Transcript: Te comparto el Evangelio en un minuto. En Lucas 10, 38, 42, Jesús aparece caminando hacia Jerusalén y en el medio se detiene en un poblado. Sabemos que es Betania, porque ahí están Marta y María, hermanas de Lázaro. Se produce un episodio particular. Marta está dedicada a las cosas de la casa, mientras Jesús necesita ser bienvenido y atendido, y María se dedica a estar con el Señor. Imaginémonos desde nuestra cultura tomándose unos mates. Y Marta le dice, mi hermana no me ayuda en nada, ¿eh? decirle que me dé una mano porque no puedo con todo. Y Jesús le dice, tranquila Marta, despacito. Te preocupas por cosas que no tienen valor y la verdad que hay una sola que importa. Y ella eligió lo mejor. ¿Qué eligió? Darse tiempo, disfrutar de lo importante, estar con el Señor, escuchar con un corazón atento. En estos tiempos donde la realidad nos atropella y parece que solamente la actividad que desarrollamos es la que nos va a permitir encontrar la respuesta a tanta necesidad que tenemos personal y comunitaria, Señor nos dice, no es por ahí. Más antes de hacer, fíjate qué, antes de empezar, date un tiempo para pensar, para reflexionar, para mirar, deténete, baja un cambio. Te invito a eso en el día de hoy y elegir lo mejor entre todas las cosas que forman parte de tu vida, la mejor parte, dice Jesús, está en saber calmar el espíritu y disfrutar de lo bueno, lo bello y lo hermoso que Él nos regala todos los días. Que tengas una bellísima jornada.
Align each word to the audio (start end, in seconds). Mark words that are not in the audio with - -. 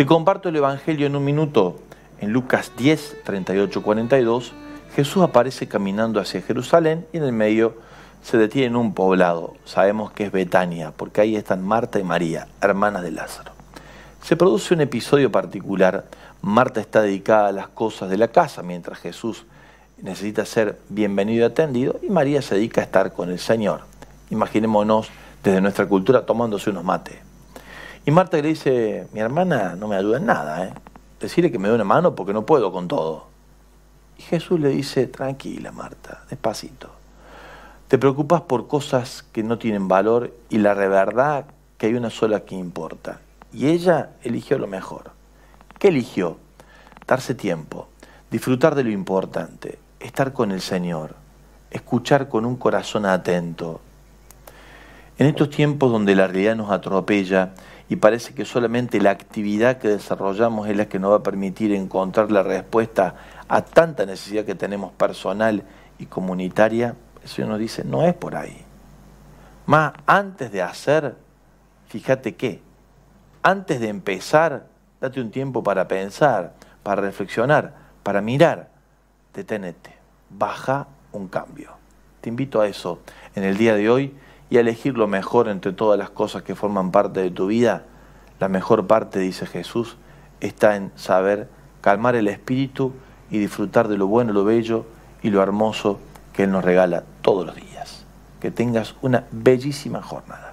Te 0.00 0.06
comparto 0.06 0.48
el 0.48 0.56
Evangelio 0.56 1.06
en 1.06 1.14
un 1.14 1.26
minuto. 1.26 1.78
En 2.20 2.32
Lucas 2.32 2.72
10, 2.74 3.18
38, 3.22 3.82
42, 3.82 4.54
Jesús 4.96 5.22
aparece 5.22 5.68
caminando 5.68 6.20
hacia 6.20 6.40
Jerusalén 6.40 7.06
y 7.12 7.18
en 7.18 7.24
el 7.24 7.32
medio 7.32 7.76
se 8.22 8.38
detiene 8.38 8.68
en 8.68 8.76
un 8.76 8.94
poblado. 8.94 9.56
Sabemos 9.66 10.10
que 10.10 10.24
es 10.24 10.32
Betania, 10.32 10.94
porque 10.96 11.20
ahí 11.20 11.36
están 11.36 11.62
Marta 11.62 11.98
y 11.98 12.02
María, 12.02 12.48
hermanas 12.62 13.02
de 13.02 13.10
Lázaro. 13.10 13.52
Se 14.22 14.36
produce 14.36 14.72
un 14.72 14.80
episodio 14.80 15.30
particular. 15.30 16.06
Marta 16.40 16.80
está 16.80 17.02
dedicada 17.02 17.48
a 17.48 17.52
las 17.52 17.68
cosas 17.68 18.08
de 18.08 18.16
la 18.16 18.28
casa, 18.28 18.62
mientras 18.62 19.00
Jesús 19.00 19.44
necesita 20.00 20.46
ser 20.46 20.78
bienvenido 20.88 21.42
y 21.42 21.50
atendido, 21.50 22.00
y 22.02 22.08
María 22.08 22.40
se 22.40 22.54
dedica 22.54 22.80
a 22.80 22.84
estar 22.84 23.12
con 23.12 23.28
el 23.28 23.38
Señor. 23.38 23.82
Imaginémonos 24.30 25.10
desde 25.44 25.60
nuestra 25.60 25.86
cultura 25.86 26.24
tomándose 26.24 26.70
unos 26.70 26.84
mates. 26.84 27.29
Y 28.06 28.10
Marta 28.10 28.38
le 28.38 28.48
dice, 28.48 29.08
mi 29.12 29.20
hermana 29.20 29.76
no 29.76 29.88
me 29.88 29.96
ayuda 29.96 30.16
en 30.18 30.26
nada, 30.26 30.64
¿eh? 30.64 30.72
decirle 31.20 31.52
que 31.52 31.58
me 31.58 31.68
dé 31.68 31.74
una 31.74 31.84
mano 31.84 32.14
porque 32.14 32.32
no 32.32 32.46
puedo 32.46 32.72
con 32.72 32.88
todo. 32.88 33.26
Y 34.18 34.22
Jesús 34.22 34.58
le 34.58 34.70
dice, 34.70 35.06
tranquila 35.06 35.70
Marta, 35.70 36.24
despacito. 36.30 36.90
Te 37.88 37.98
preocupas 37.98 38.42
por 38.42 38.68
cosas 38.68 39.24
que 39.32 39.42
no 39.42 39.58
tienen 39.58 39.88
valor 39.88 40.32
y 40.48 40.58
la 40.58 40.74
verdad 40.74 41.46
que 41.76 41.86
hay 41.86 41.94
una 41.94 42.10
sola 42.10 42.40
que 42.40 42.54
importa. 42.54 43.20
Y 43.52 43.68
ella 43.68 44.10
eligió 44.22 44.58
lo 44.58 44.66
mejor. 44.66 45.10
¿Qué 45.78 45.88
eligió? 45.88 46.38
Darse 47.06 47.34
tiempo, 47.34 47.88
disfrutar 48.30 48.74
de 48.74 48.84
lo 48.84 48.90
importante, 48.90 49.78
estar 49.98 50.32
con 50.32 50.52
el 50.52 50.60
Señor, 50.60 51.16
escuchar 51.70 52.28
con 52.28 52.44
un 52.44 52.56
corazón 52.56 53.06
atento. 53.06 53.80
En 55.20 55.26
estos 55.26 55.50
tiempos 55.50 55.92
donde 55.92 56.14
la 56.14 56.28
realidad 56.28 56.56
nos 56.56 56.70
atropella 56.70 57.50
y 57.90 57.96
parece 57.96 58.32
que 58.32 58.46
solamente 58.46 59.02
la 59.02 59.10
actividad 59.10 59.76
que 59.76 59.88
desarrollamos 59.88 60.66
es 60.66 60.78
la 60.78 60.88
que 60.88 60.98
nos 60.98 61.12
va 61.12 61.16
a 61.16 61.22
permitir 61.22 61.74
encontrar 61.74 62.32
la 62.32 62.42
respuesta 62.42 63.16
a 63.46 63.60
tanta 63.60 64.06
necesidad 64.06 64.46
que 64.46 64.54
tenemos 64.54 64.92
personal 64.92 65.62
y 65.98 66.06
comunitaria, 66.06 66.94
Señor 67.22 67.50
nos 67.50 67.58
dice, 67.58 67.84
no 67.84 68.06
es 68.06 68.14
por 68.14 68.34
ahí. 68.34 68.64
Más 69.66 69.92
antes 70.06 70.52
de 70.52 70.62
hacer, 70.62 71.16
fíjate 71.88 72.34
qué, 72.34 72.62
antes 73.42 73.78
de 73.78 73.88
empezar, 73.88 74.68
date 75.02 75.20
un 75.20 75.30
tiempo 75.30 75.62
para 75.62 75.86
pensar, 75.86 76.54
para 76.82 77.02
reflexionar, 77.02 77.74
para 78.02 78.22
mirar, 78.22 78.70
deténete, 79.34 79.94
baja 80.30 80.86
un 81.12 81.28
cambio. 81.28 81.72
Te 82.22 82.30
invito 82.30 82.62
a 82.62 82.66
eso 82.66 83.00
en 83.34 83.44
el 83.44 83.58
día 83.58 83.74
de 83.74 83.90
hoy 83.90 84.14
y 84.50 84.58
elegir 84.58 84.98
lo 84.98 85.06
mejor 85.06 85.48
entre 85.48 85.72
todas 85.72 85.98
las 85.98 86.10
cosas 86.10 86.42
que 86.42 86.56
forman 86.56 86.90
parte 86.90 87.20
de 87.20 87.30
tu 87.30 87.46
vida, 87.46 87.84
la 88.40 88.48
mejor 88.48 88.86
parte, 88.86 89.20
dice 89.20 89.46
Jesús, 89.46 89.96
está 90.40 90.76
en 90.76 90.90
saber 90.96 91.48
calmar 91.80 92.16
el 92.16 92.26
espíritu 92.28 92.92
y 93.30 93.38
disfrutar 93.38 93.88
de 93.88 93.96
lo 93.96 94.08
bueno, 94.08 94.32
lo 94.32 94.44
bello 94.44 94.86
y 95.22 95.30
lo 95.30 95.42
hermoso 95.42 96.00
que 96.32 96.44
Él 96.44 96.50
nos 96.50 96.64
regala 96.64 97.04
todos 97.22 97.46
los 97.46 97.54
días. 97.54 98.04
Que 98.40 98.50
tengas 98.50 98.96
una 99.02 99.26
bellísima 99.30 100.02
jornada. 100.02 100.49